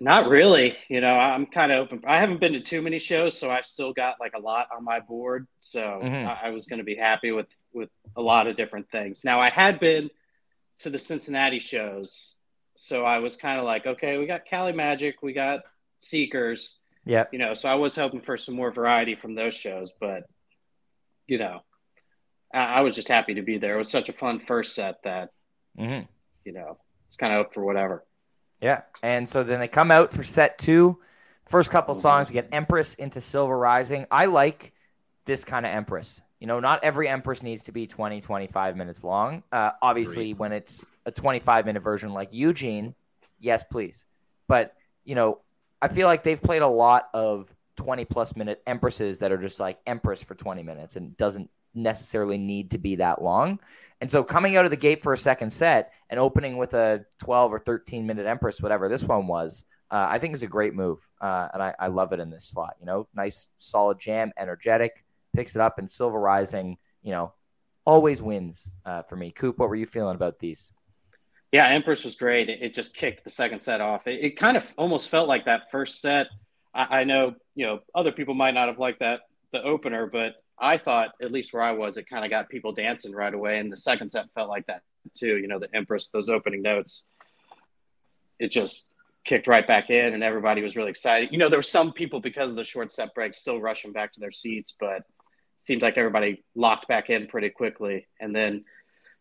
[0.00, 0.76] Not really.
[0.88, 2.02] You know, I'm kind of open.
[2.06, 4.84] I haven't been to too many shows, so I've still got like a lot on
[4.84, 5.46] my board.
[5.58, 6.26] So Mhm.
[6.26, 9.24] I, I was going to be happy with with a lot of different things.
[9.24, 10.10] Now I had been
[10.78, 12.35] to the Cincinnati shows,
[12.76, 15.60] so I was kind of like, okay, we got Cali Magic, we got
[16.00, 17.54] Seekers, Yeah, you know.
[17.54, 20.24] So I was hoping for some more variety from those shows, but
[21.26, 21.60] you know,
[22.54, 23.74] I, I was just happy to be there.
[23.74, 25.30] It was such a fun first set that
[25.76, 26.00] hmm
[26.44, 28.04] you know it's kind of up for whatever.
[28.60, 28.82] Yeah.
[29.02, 30.98] And so then they come out for set two.
[31.48, 32.00] First couple Mhm.
[32.00, 34.06] songs, we get Empress into Silver Rising.
[34.10, 34.72] I like
[35.26, 36.20] this kind of Empress.
[36.40, 39.42] You know, not every Empress needs to be 20, 25 minutes long.
[39.52, 40.38] Uh, obviously, Agreed.
[40.38, 42.94] when it's a 25 minute version like Eugene,
[43.38, 44.04] yes, please.
[44.48, 45.40] But, you know,
[45.80, 49.60] I feel like they've played a lot of 20 plus minute Empresses that are just
[49.60, 53.60] like Empress for 20 minutes and doesn't necessarily need to be that long.
[54.00, 57.04] And so coming out of the gate for a second set and opening with a
[57.20, 60.74] 12 or 13 minute Empress, whatever this one was, uh, I think is a great
[60.74, 60.98] move.
[61.20, 62.76] Uh, and I, I love it in this slot.
[62.80, 67.32] You know, nice, solid jam, energetic, picks it up, and Silver Rising, you know,
[67.84, 69.30] always wins uh, for me.
[69.30, 70.72] Coop, what were you feeling about these?
[71.56, 72.50] Yeah, Empress was great.
[72.50, 74.06] It, just kicked the second set off.
[74.06, 76.26] It, it kind of almost felt like that first set.
[76.74, 79.20] I, I know, you know, other people might not have liked that
[79.54, 82.72] the opener, but I thought, at least where I was, it kind of got people
[82.72, 83.56] dancing right away.
[83.56, 84.82] And the second set felt like that
[85.16, 85.38] too.
[85.38, 87.06] You know, the Empress, those opening notes,
[88.38, 88.90] it just
[89.24, 91.30] kicked right back in, and everybody was really excited.
[91.32, 94.12] You know, there were some people because of the short set break still rushing back
[94.12, 95.04] to their seats, but
[95.58, 98.06] seemed like everybody locked back in pretty quickly.
[98.20, 98.66] And then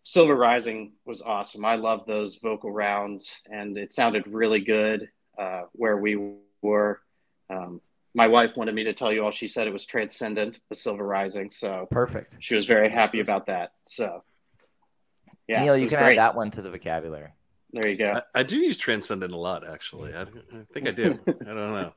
[0.06, 1.66] Silver Rising was awesome.
[1.66, 7.02] I love those vocal rounds, and it sounded really good uh, where we were.
[7.50, 7.82] Um,
[8.14, 9.32] my wife wanted me to tell you all.
[9.32, 11.50] She said it was transcendent, the Silver Rising.
[11.50, 12.38] So Perfect.
[12.40, 13.72] she was very happy about that.
[13.82, 14.24] So,
[15.48, 16.20] yeah, Neal, you can great.
[16.20, 17.32] add that one to the vocabulary.
[17.72, 18.22] There you go.
[18.36, 20.14] I, I do use transcendent a lot, actually.
[20.14, 20.28] I, I
[20.72, 21.20] think I do.
[21.28, 21.94] I don't know.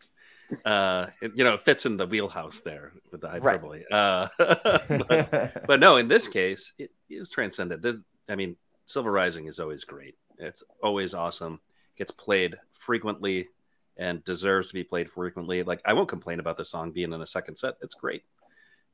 [0.64, 3.84] Uh, it, you know, it fits in the wheelhouse there with the hyperbole.
[3.90, 7.82] Uh, but, but no, in this case, it is transcendent.
[7.82, 8.56] This, I mean,
[8.87, 10.16] Silver Rising is always great.
[10.38, 11.61] It's always awesome.
[11.96, 13.48] Gets played frequently
[13.96, 15.62] and deserves to be played frequently.
[15.62, 17.74] Like I won't complain about the song being in a second set.
[17.82, 18.22] It's great.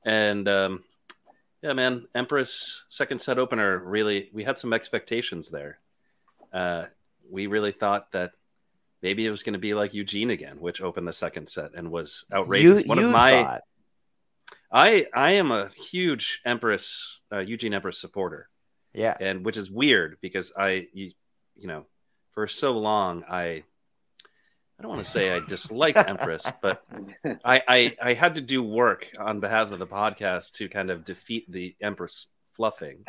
[0.05, 0.85] And um,
[1.63, 3.79] yeah, man, Empress second set opener.
[3.79, 5.79] Really, we had some expectations there.
[6.53, 6.85] Uh,
[7.31, 8.33] we really thought that
[9.05, 11.91] maybe it was going to be like Eugene again, which opened the second set and
[11.91, 12.83] was outrageous.
[12.83, 13.61] You, One you of my thought.
[14.73, 18.49] I I am a huge Empress uh, Eugene Empress supporter,
[18.95, 19.15] Yeah.
[19.21, 21.13] and which is weird because I you,
[21.55, 21.85] you know
[22.33, 23.63] for so long I
[24.77, 26.83] I don't want to say I disliked Empress, but
[27.45, 31.05] I, I I had to do work on behalf of the podcast to kind of
[31.05, 33.05] defeat the Empress fluffing.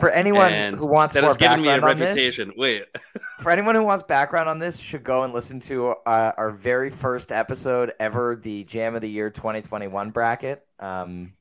[0.00, 2.52] For anyone and who wants that more has given me a background on this- reputation.
[2.56, 2.84] Wait,
[3.40, 6.90] For anyone who wants background on this, should go and listen to uh, our very
[6.90, 10.66] first episode ever, the Jam of the Year 2021 bracket.
[10.80, 11.34] Um,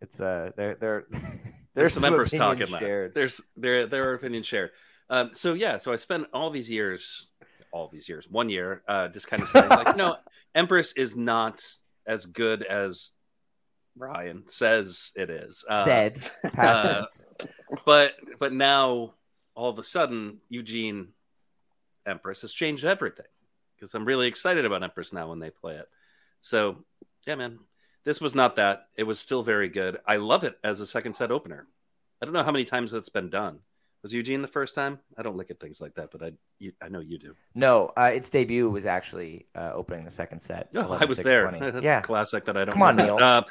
[0.00, 1.04] it's uh, there, there,
[1.74, 3.14] there's, some Empress talk opinions in that.
[3.14, 4.70] There's there there are opinions shared.
[5.10, 7.28] Um, so yeah, so I spent all these years,
[7.72, 10.16] all these years, one year, uh, just kind of saying like, no,
[10.54, 11.62] Empress is not
[12.06, 13.10] as good as
[13.96, 15.64] Ryan says it is.
[15.68, 17.46] Uh, Said past uh,
[17.84, 19.14] but but now
[19.54, 21.08] all of a sudden Eugene
[22.06, 23.26] Empress has changed everything
[23.74, 25.88] because I'm really excited about Empress now when they play it.
[26.40, 26.84] So
[27.26, 27.58] yeah, man,
[28.04, 28.88] this was not that.
[28.96, 29.98] It was still very good.
[30.06, 31.66] I love it as a second set opener.
[32.20, 33.60] I don't know how many times that's been done.
[34.04, 34.98] Was Eugene the first time?
[35.16, 37.34] I don't look at things like that, but I you, I know you do.
[37.54, 40.68] No, uh, its debut was actually uh, opening the second set.
[40.74, 41.48] Oh, I was there.
[41.48, 41.72] 11-6-20.
[41.72, 42.74] That's yeah, classic that I don't.
[42.74, 42.96] Come on.
[42.96, 43.16] Neal.
[43.16, 43.44] Uh,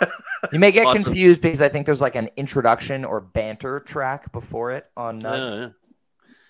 [0.52, 1.02] you may get Awesome.
[1.02, 5.72] confused because I think there's like an introduction or banter track before it on Nugs.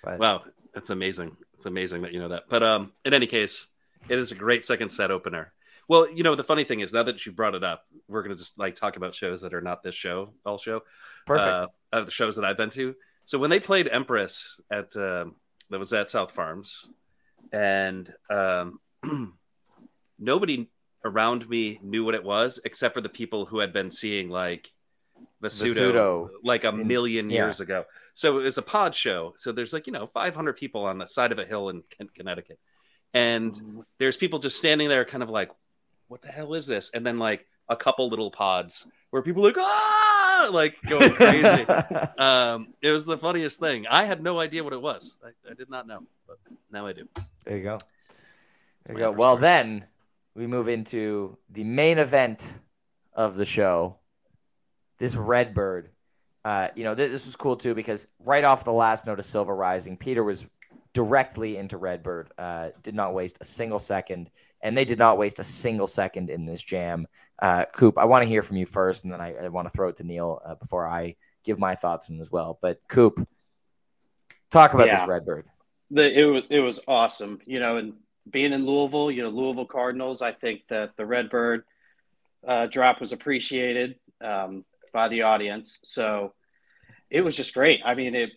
[0.04, 0.16] yeah.
[0.18, 0.42] Wow,
[0.74, 1.34] that's amazing.
[1.54, 2.42] It's amazing that you know that.
[2.50, 3.68] But um, in any case,
[4.10, 5.54] it is a great second set opener.
[5.88, 8.36] Well, you know, the funny thing is now that you brought it up, we're gonna
[8.36, 10.82] just like talk about shows that are not this show, all show.
[11.24, 11.48] perfect.
[11.48, 12.94] Uh, of the shows that I've been to.
[13.26, 15.36] So when they played Empress at um
[15.70, 16.86] that was at South Farms,
[17.52, 18.80] and um,
[20.18, 20.68] nobody
[21.04, 24.72] around me knew what it was except for the people who had been seeing like
[25.42, 26.28] Vasudo, Vasudo.
[26.42, 27.44] like a million yeah.
[27.44, 27.84] years ago.
[28.14, 29.34] So it was a pod show.
[29.36, 32.10] So there's like you know 500 people on the side of a hill in Con-
[32.14, 32.58] Connecticut,
[33.14, 35.50] and there's people just standing there, kind of like,
[36.08, 39.50] "What the hell is this?" And then like a couple little pods where people are
[39.50, 40.15] like ah,
[40.50, 41.64] like going crazy.
[42.18, 43.86] um, it was the funniest thing.
[43.86, 45.18] I had no idea what it was.
[45.24, 46.38] I, I did not know, but
[46.70, 47.08] now I do.
[47.44, 47.78] there you go.
[48.84, 49.12] There you go.
[49.12, 49.42] Well, story.
[49.42, 49.84] then
[50.34, 52.42] we move into the main event
[53.12, 53.96] of the show.
[54.98, 55.90] This Redbird.
[56.44, 59.26] Uh, you know, th- this was cool too because right off the last note of
[59.26, 60.46] Silver Rising, Peter was
[60.92, 62.30] directly into Redbird.
[62.38, 64.30] Uh, did not waste a single second,
[64.66, 67.06] and they did not waste a single second in this jam.
[67.38, 69.70] Uh, Coop, I want to hear from you first, and then I, I want to
[69.70, 72.58] throw it to Neal uh, before I give my thoughts on as well.
[72.60, 73.28] But Coop,
[74.50, 75.00] talk about Yeah.
[75.00, 75.46] this Redbird.
[75.92, 77.40] the, it was it was awesome.
[77.46, 77.92] You know, and
[78.28, 80.20] being in Louisville, you know, Louisville Cardinals.
[80.20, 81.62] I think that the Redbird
[82.44, 85.78] uh, drop was appreciated um, by the audience.
[85.84, 86.32] So
[87.08, 87.82] it was just great.
[87.84, 88.30] I mean, it.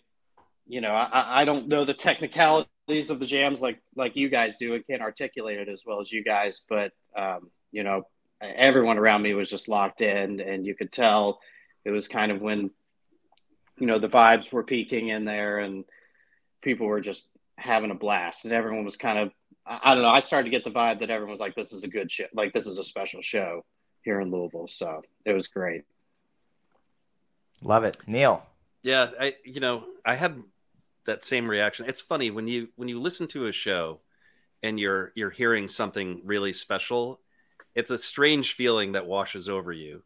[0.70, 4.56] You know, I, I don't know the technicalities of the jams like like you guys
[4.56, 4.74] do.
[4.74, 8.02] and can't articulate it as well as you guys, but um, you know,
[8.40, 11.40] everyone around me was just locked in, and you could tell
[11.84, 12.70] it was kind of when
[13.78, 15.84] you know the vibes were peaking in there and
[16.62, 19.32] people were just having a blast and everyone was kind of
[19.66, 21.72] I, I don't know i started to get the vibe that everyone was like this
[21.72, 23.64] is a good show like this is a special show
[24.02, 25.84] here in louisville so it was great
[27.62, 28.42] Love it, Neal.
[28.82, 30.42] Yeah, I you know I had
[31.06, 31.86] that same reaction.
[31.88, 34.00] It's funny when you when you listen to a show
[34.62, 37.20] and you're you're hearing something really special.
[37.74, 40.02] It's a strange feeling that washes over you,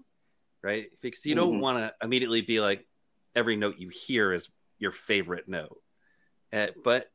[0.62, 0.88] right?
[1.02, 1.60] Because you don't Mhm.
[1.60, 2.86] want to immediately be like
[3.36, 5.78] every note you hear is your favorite note.
[6.52, 7.10] Uh, but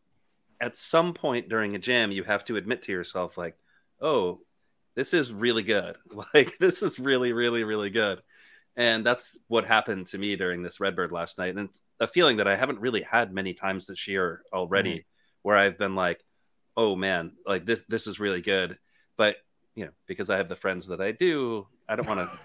[0.62, 3.58] at some point during a jam, you have to admit to yourself like,
[4.02, 4.42] "Oh,
[4.96, 5.98] this is really good.
[6.34, 8.22] Like this is really really really good."
[8.78, 11.56] And that's what happened to me during this Redbird last night.
[11.58, 15.06] And a feeling that I haven't really had many times this year already,
[15.42, 16.24] where I've been like,
[16.78, 18.78] oh man, like this this is really good.
[19.18, 19.38] But
[19.76, 22.40] you know, because I have the friends that I do, I don't want to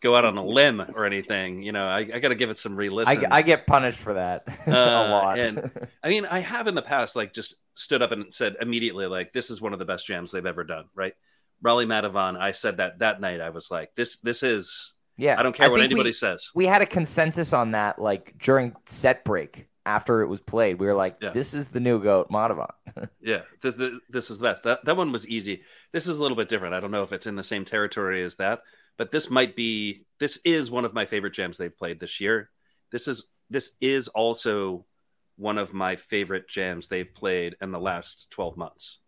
[0.00, 1.62] go out on a limb or anything.
[1.62, 3.26] You know, I, I got to give it some I, re-listen.
[3.30, 5.38] I get punished for that a Uh, lot.
[5.38, 5.70] and-
[6.02, 9.32] I mean, I have in the past, like, just stood up and said immediately, like,
[9.32, 11.14] this is one of the best jams they've ever done, right?
[11.62, 13.40] Raleigh Madhuvan, I said that that night.
[13.40, 14.92] I was like, this this is.
[15.16, 16.50] Yeah, I don't care what anybody we, says.
[16.54, 20.78] we had a consensus on that, like during set break after it was played.
[20.78, 21.30] We were like, Yeah.
[21.30, 22.70] "This is the new goat, Madhuvan."
[23.20, 24.64] Yeah, this this, this was the best.
[24.64, 25.62] That that one was easy.
[25.92, 26.74] This is a little bit different.
[26.74, 28.60] I don't know if it's in the same territory as that,
[28.96, 30.06] but this might be.
[30.18, 32.50] This is one of my favorite jams they've played this year.
[32.90, 34.86] This is this is also
[35.36, 38.98] one of my favorite jams they've played in the last twelve months.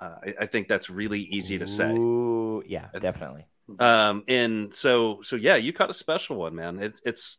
[0.00, 1.90] Uh, I, I think that's really easy to say.
[1.90, 3.46] Ooh, yeah, definitely.
[3.78, 6.78] Um, and so so yeah, you caught a special one, man.
[6.78, 7.38] It, it's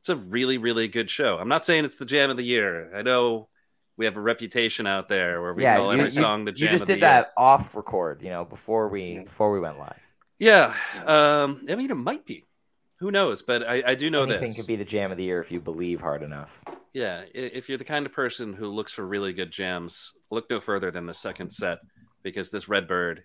[0.00, 1.38] it's a really really good show.
[1.38, 2.94] I'm not saying it's the jam of the year.
[2.96, 3.48] I know
[3.96, 6.52] we have a reputation out there where we yeah, call you, every you- song the
[6.52, 6.66] jam.
[6.66, 7.08] you just of the did year.
[7.08, 9.98] that off record, you know, before we before we went live.
[10.38, 10.74] Yeah.
[11.06, 12.44] Um, I mean, it might be.
[12.98, 13.42] Who knows?
[13.42, 14.56] But I, I do know Anything this.
[14.58, 16.58] could be the jam of the year if you believe hard enough.
[16.92, 20.60] Yeah, if you're the kind of person who looks for really good jams, look no
[20.60, 21.78] further than the second set
[22.22, 23.22] because this Redbird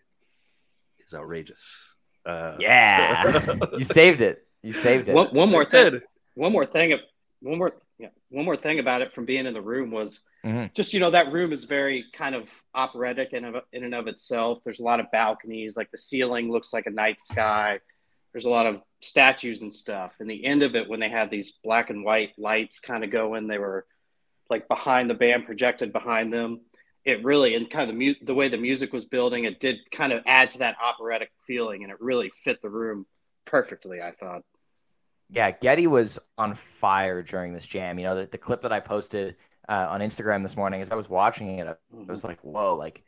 [1.05, 1.95] is outrageous.
[2.25, 4.45] Uh, Yeah, so- you saved it.
[4.63, 5.15] You saved it.
[5.15, 6.03] one, one more I thing did.
[6.35, 6.97] one more thing
[7.41, 10.73] one more yeah, one more thing about it from being in the room was Mhm.
[10.73, 14.07] just you know that room is very kind of operatic in, of, in and of
[14.07, 17.79] itself there's a lot of balconies like the ceiling looks like a night sky
[18.33, 21.29] there's a lot of statues and stuff and the end of it when they had
[21.31, 23.85] these black and white lights kind of going they were
[24.49, 26.61] like behind the band projected behind them
[27.05, 29.77] it really and kind of the mu- the way the music was building it did
[29.91, 33.05] kind of add to that operatic feeling and it really fit the room
[33.45, 34.01] perfectly.
[34.01, 34.43] I thought.
[35.29, 37.97] Yeah, getty was on fire during this jam.
[37.97, 39.37] You know, the, the clip that I posted
[39.69, 42.11] uh, on Instagram this morning, as I was watching it, I Mm-hmm.
[42.11, 43.03] was like, "Whoa!" Like,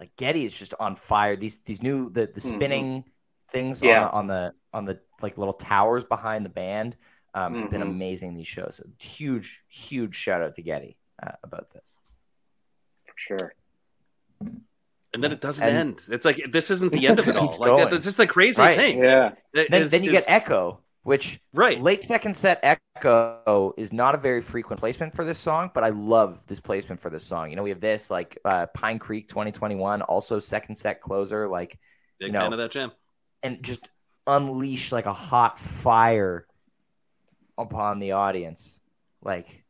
[0.00, 1.36] like Getty is just on fire.
[1.36, 3.04] These these new the the spinning
[3.52, 3.86] things Mm-hmm.
[3.86, 4.08] Yeah.
[4.08, 6.96] on, the, on the on the like little towers behind the band
[7.34, 8.34] um, have been amazing.
[8.34, 11.98] These shows, So huge huge shout out to Getty uh, about this.
[13.16, 13.54] For sure.
[15.14, 16.00] And then it doesn't And- end.
[16.10, 17.58] It's like this isn't the end of it Keeps all.
[17.60, 17.90] Like going.
[17.90, 18.76] that's just the crazy Right.
[18.76, 18.98] thing.
[19.02, 19.32] Yeah.
[19.54, 21.80] It- Then then you get Echo, which right.
[21.80, 25.88] late second set Echo is not a very frequent placement for this song, but I
[25.88, 27.48] love this placement for this song.
[27.50, 31.78] You know, we have this like uh, Pine Creek 2021, also second set closer, like
[32.18, 32.40] Big no.
[32.40, 32.92] fan of that jam.
[33.42, 33.88] and just
[34.26, 36.46] unleash like a hot fire
[37.56, 38.80] upon the audience.
[39.22, 39.64] Like,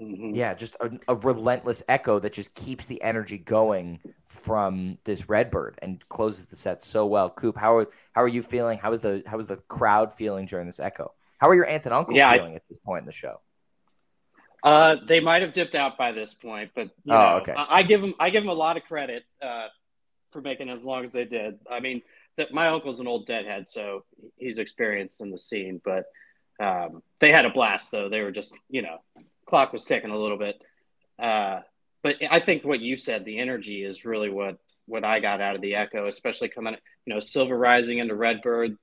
[0.00, 0.34] Mhm.
[0.34, 5.78] yeah, just a, a relentless echo that just keeps the energy going from this Redbird
[5.82, 7.30] and closes the set so well.
[7.30, 8.78] Coop, how are how are you feeling?
[8.78, 11.12] How is the how is the crowd feeling during this echo?
[11.38, 13.40] How are your aunt and uncle Yeah, I- feeling at this point in the show?
[14.62, 17.52] Uh, they might have dipped out by this point, but you Oh, know, okay.
[17.52, 19.68] I, I give them I give them a lot of credit uh,
[20.32, 21.58] for making as long as they did.
[21.70, 22.00] I mean,
[22.38, 24.04] that my uncle's an old deadhead, so
[24.38, 25.82] he's experienced in the scene.
[25.84, 26.06] But
[26.58, 28.08] um, they had a blast, though.
[28.08, 28.96] They were just you know,
[29.54, 30.60] clock was ticking a little bit.
[31.16, 31.60] Uh,
[32.02, 35.54] but I think what you said, the energy, is really what what I got out
[35.54, 38.76] of the Echo, especially coming you know, Silver Rising into Redbird,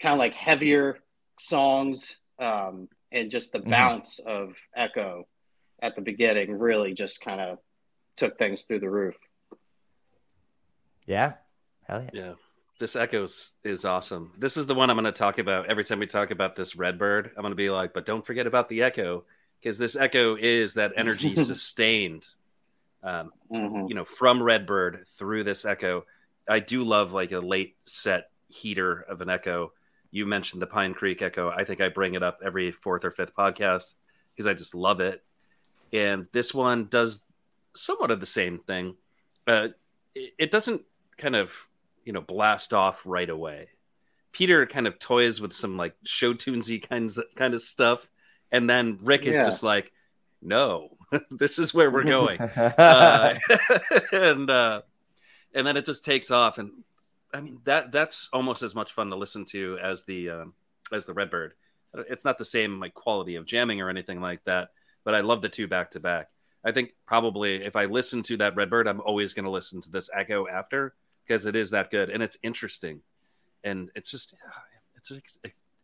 [0.00, 0.98] kind of like heavier
[1.40, 2.16] songs.
[2.38, 3.70] Um, and just the Mhm.
[3.70, 5.26] bounce of Echo
[5.80, 7.58] at the beginning really just kind of
[8.16, 9.16] took things through the roof.
[11.06, 11.34] Yeah,
[11.88, 12.10] hell yeah.
[12.12, 12.34] Yeah.
[12.78, 14.34] This Echoes is awesome.
[14.36, 16.76] This is the one I'm going to talk about every time we talk about this
[16.76, 17.32] Redbird.
[17.36, 19.24] I'm going to be like, but don't forget about the Echo
[19.64, 22.26] because this Echo is that energy sustained,
[23.02, 23.88] um, Mhm.
[23.88, 26.04] you know, from Redbird through this Echo.
[26.46, 29.72] I do love like a late set heater of an Echo.
[30.10, 31.48] You mentioned the Pine Creek Echo.
[31.48, 33.94] I think I bring it up every fourth or fifth podcast
[34.36, 35.24] because I just love it.
[35.94, 37.20] And this one does
[37.74, 38.96] somewhat of the same thing.
[39.46, 39.68] Uh,
[40.14, 40.82] it, it doesn't
[41.16, 41.52] kind of
[42.04, 43.68] you know blast off right away.
[44.32, 48.10] Peter kind of toys with some like show tunesy kinds of, kind of stuff,
[48.52, 49.44] and then Rick is Yeah.
[49.46, 49.92] just like,
[50.42, 50.96] "No,
[51.30, 53.38] this is where we're going," uh,
[54.12, 54.82] and uh,
[55.54, 56.58] and then it just takes off.
[56.58, 56.72] And
[57.32, 60.54] I mean that that's almost as much fun to listen to as the um,
[60.92, 61.54] as the Redbird.
[62.08, 64.70] It's not the same like quality of jamming or anything like that,
[65.04, 66.28] but I love the two back to back.
[66.64, 69.90] I think probably if I listen to that Redbird, I'm always going to listen to
[69.90, 70.94] this Echo after
[71.26, 73.00] because it is that good and it's interesting,
[73.62, 74.34] and it's just
[74.96, 75.12] it's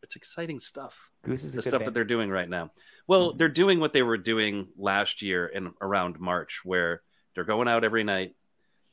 [0.03, 1.11] it's exciting stuff.
[1.23, 1.87] Goose is the stuff band.
[1.89, 2.71] that they're doing right now.
[3.07, 7.03] Well, they're doing what they were doing last year in around March, where
[7.35, 8.35] they're going out every night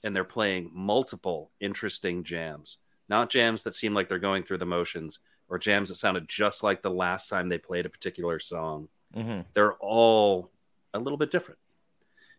[0.03, 2.77] and they're playing multiple interesting jams,
[3.09, 6.61] not jams that seem like they're going through the motions or jams that sounded just
[6.63, 9.45] like the last time they played a particular song Mhm.
[9.53, 10.51] they're all
[10.93, 11.59] a little bit different.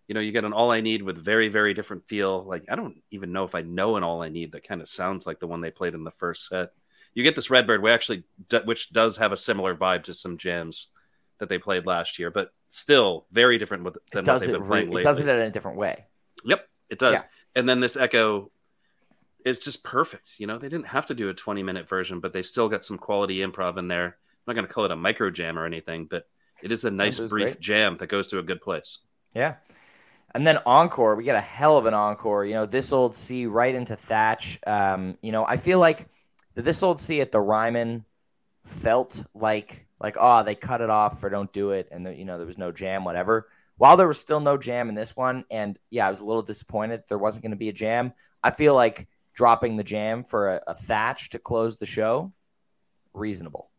[0.07, 2.45] You know, you get an all I need with very, very different feel.
[2.45, 4.89] Like I don't even know if I know an all I need that kind of
[4.89, 6.73] sounds like the one they played in the first set.
[7.19, 8.23] You get this Redbird, we actually,
[8.65, 10.87] which does have a similar vibe to some jams
[11.41, 14.53] that they played last year, but still very different with, than It what they've it.
[14.53, 15.03] been Re- playing it lately.
[15.03, 16.05] does it in a different way.
[16.45, 17.15] Yep, it does.
[17.15, 17.23] Yeah.
[17.57, 18.53] And then this Echo
[19.45, 20.31] is just perfect.
[20.39, 22.85] You know, they didn't have to do a 20 minute version, but they still got
[22.85, 24.05] some quality improv in there.
[24.07, 24.15] I'm
[24.47, 26.29] not going to call it a micro jam or anything, but
[26.63, 27.61] it is a nice it brief great.
[27.61, 28.99] jam that goes to a good place.
[29.35, 29.57] Yeah.
[30.37, 32.45] And then encore, we get a hell of an encore.
[32.45, 34.61] You know, this old C right into Thatch.
[34.67, 36.09] Um, you know, I feel like
[36.59, 38.05] the this old C at the Ryman
[38.65, 42.25] felt like like oh they cut it off for don't do it, and the, you
[42.25, 43.49] know there was no jam, whatever.
[43.77, 46.43] While there was still no jam in this one, and yeah, I was a little
[46.43, 48.13] disappointed there wasn't going to be a jam.
[48.43, 52.33] I feel like dropping the jam for a, a Thatch to close the show,
[53.15, 53.71] reasonable.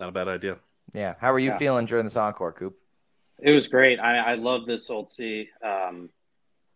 [0.00, 0.56] Not a bad idea.
[0.92, 1.14] Yeah.
[1.20, 1.58] How are you Yeah.
[1.58, 2.76] feeling during this encore, Coop?
[3.38, 4.00] It was great.
[4.00, 5.48] I, I love this old C.
[5.62, 6.10] Um,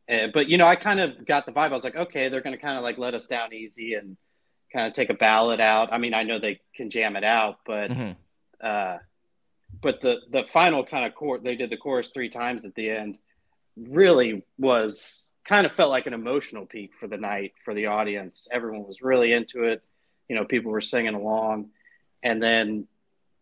[0.06, 1.70] eh, but you know, I kind of got the vibe.
[1.70, 4.16] I was like, okay, they're going to kind of like let us down easy and
[4.74, 5.92] kind of take a ballad out.
[5.92, 8.16] I mean, I know they can jam it out, but Mhm.
[8.60, 8.98] uh,
[9.80, 12.90] but the the final kind of chord they did the chorus three times at the
[12.90, 13.18] end
[13.76, 18.46] really was kind of felt like an emotional peak for the night for the audience
[18.52, 19.82] everyone was really into it
[20.28, 21.68] you know people were singing along
[22.22, 22.86] and then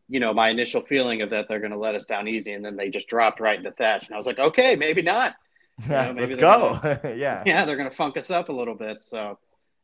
[0.09, 2.65] you know my initial feeling of that they're going to let us down easy and
[2.65, 5.35] then they just dropped right into thatch and i was like okay maybe not
[5.89, 6.81] know, maybe Let's go.
[7.15, 7.43] yeah.
[7.45, 9.39] yeah they're going to funk us up a little bit so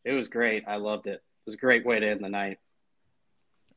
[0.04, 2.58] it was great i loved it was a great way to end the night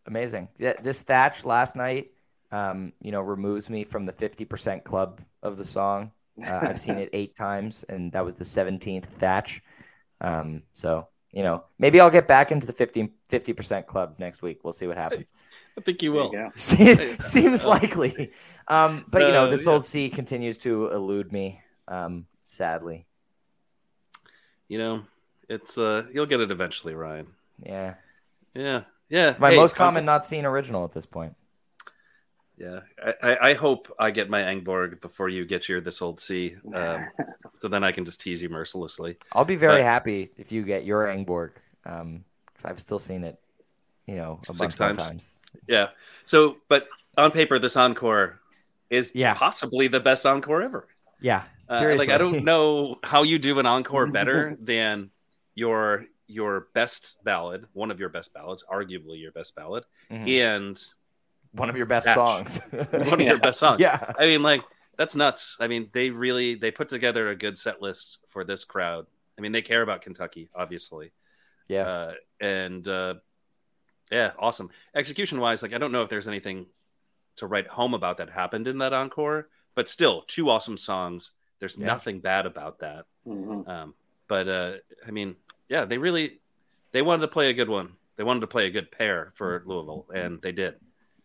[0.08, 0.50] Amazing.
[0.58, 2.10] Yeah, this Thatch last night,
[2.52, 6.12] um, you know, removes me from the 50% club of the song.
[6.44, 9.62] Uh, I've seen it eight times, and that was the 17th Thatch.
[10.20, 14.64] Um, so you know, maybe I'll get back into the 50 percent club next week.
[14.64, 15.32] We'll see what happens.
[15.78, 16.32] I think you will.
[16.34, 16.50] Yeah.
[16.56, 18.32] Seems likely.
[18.68, 19.72] Um, but you know, Uh, this yeah.
[19.72, 21.62] old sea continues to elude me.
[21.88, 23.06] Um, sadly.
[24.68, 25.04] You know,
[25.48, 27.28] it's uh, you'll get it eventually, Ryan.
[27.66, 27.96] Yeah.
[28.54, 29.30] Yeah, yeah.
[29.30, 31.36] It's my Hey, most I'm- common not seen original at this point.
[32.58, 36.20] Yeah, I, I, I hope I get my Angborg before you get your this old
[36.20, 37.08] sea, um,
[37.56, 39.18] so then I can just tease you mercilessly.
[39.32, 41.52] I'll be very But- happy if you get your Angborg,
[41.86, 43.40] um, because I've still seen it,
[44.06, 45.08] you know, a Six bunch more times.
[45.08, 45.40] times.
[45.68, 45.88] Yeah.
[46.26, 46.88] So, but
[47.18, 48.40] on paper, this encore
[48.92, 49.34] is Yeah.
[49.34, 50.88] possibly the best encore ever.
[51.20, 52.08] Yeah, Uh, seriously.
[52.08, 55.10] like I don't know how you do an encore better than
[55.56, 60.28] your your best ballad, one of your best ballads, arguably your best ballad, Mhm.
[60.30, 60.84] and
[61.54, 62.16] One of your best Match.
[62.16, 62.60] songs.
[62.72, 63.80] one of your best songs.
[63.82, 64.14] yeah.
[64.18, 64.64] I mean, like
[64.98, 65.58] that's nuts.
[65.60, 69.06] I mean, they really they put together a good set list for this crowd.
[69.38, 71.12] I mean, they care about Kentucky, obviously.
[71.68, 71.88] Yeah.
[71.88, 73.16] Uh, and uh,
[74.12, 74.70] yeah, awesome.
[74.96, 76.68] Execution wise, like I don't know if there's anything
[77.38, 81.32] to write home about that happened in that encore, but still, two awesome songs.
[81.60, 81.88] There's Yeah.
[81.88, 83.06] nothing bad about that.
[83.28, 83.68] Mhm.
[83.68, 83.94] Um,
[84.28, 84.74] but uh,
[85.08, 85.36] I mean,
[85.72, 86.40] yeah, they really
[86.92, 87.94] they wanted to play a good one.
[88.18, 90.76] They wanted to play a good pair for Louisville, and they did.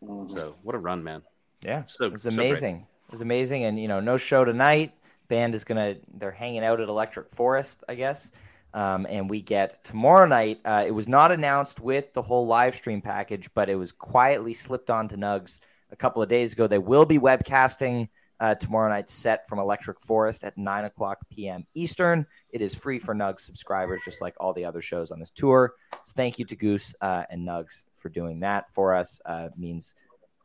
[0.03, 0.31] Mhm.
[0.31, 1.23] So what a run, man!
[1.63, 1.83] Yeah.
[1.85, 2.87] So It was so amazing.
[3.09, 3.65] it was amazing.
[3.65, 4.93] And, you know, no show tonight.
[5.29, 8.31] Band is going to, they're hanging out at Electric Forest, I guess.
[8.75, 10.61] Um, and we get tomorrow night.
[10.65, 14.53] Uh, it was not announced with the whole live stream package, but it was quietly
[14.53, 15.59] slipped onto Nugs
[15.91, 16.67] a couple of days ago.
[16.69, 18.09] They will be webcasting
[18.41, 21.67] uh, tomorrow night's set from Electric Forest at 9 o'clock p.m.
[21.75, 22.27] Eastern.
[22.51, 25.75] It is free for Nugs subscribers, just like all the other shows on this tour.
[26.05, 29.21] So thank you to Goose uh, and Nugs for doing that for us.
[29.25, 29.95] Uh, it means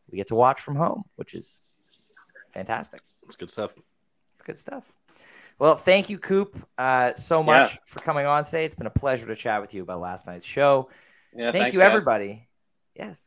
[0.09, 1.61] we get to watch from home, which is
[2.53, 3.01] fantastic.
[3.27, 3.71] It's good stuff.
[4.35, 4.83] It's good stuff.
[5.59, 8.65] Well, thank you, Coop, uh, so much for coming on today.
[8.65, 10.89] It's been a pleasure to chat with you about last night's show.
[11.35, 11.89] Yeah, Thank thanks, you, guys.
[11.89, 12.47] everybody.
[12.95, 13.21] Yes.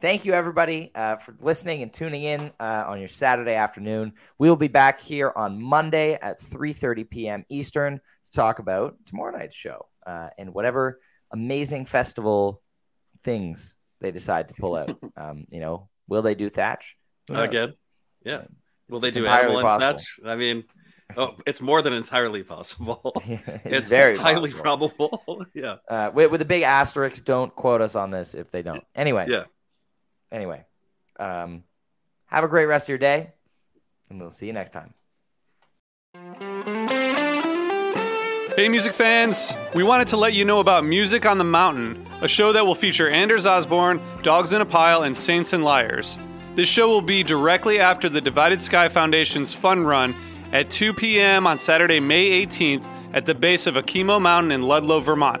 [0.00, 4.12] Thank you, everybody, uh, for listening and tuning in uh, on your Saturday afternoon.
[4.38, 7.44] We will be back here on Monday at 3.30 p.m.
[7.48, 11.00] Eastern to talk about tomorrow night's show uh, and whatever
[11.32, 12.62] amazing festival
[13.24, 14.96] things they decide to pull out.
[15.16, 16.96] um, you know, will they do Thatch?
[17.28, 17.74] Again,
[18.24, 18.42] yeah.
[18.88, 19.92] Will they It's do animal possible.
[19.92, 20.20] match?
[20.24, 20.62] I mean,
[21.16, 23.12] oh, it's more than entirely possible.
[23.26, 24.88] it's, it's very highly possible.
[25.18, 25.46] probable.
[25.54, 25.76] yeah.
[25.88, 28.84] Uh, with, with a big asterisk, don't quote us on this if they don't.
[28.94, 29.26] Anyway.
[29.28, 29.44] Yeah.
[30.30, 30.64] Anyway,
[31.18, 31.64] um,
[32.26, 33.32] have a great rest of your day,
[34.10, 34.94] and we'll see you next time.
[38.56, 39.56] Hey, music fans!
[39.74, 42.74] We wanted to let you know about Music on the Mountain, a show that will
[42.74, 46.18] feature Anders Osborne, Dogs in a Pile, and Saints and Liars.
[46.56, 50.16] This show will be directly after the Divided Sky Foundation's Fun Run
[50.52, 51.46] at 2 p.m.
[51.46, 55.40] on Saturday, May 18th at the base of Okemo Mountain in Ludlow, Vermont.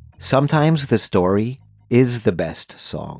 [0.21, 1.59] sometimes the story
[1.89, 3.19] is the best song.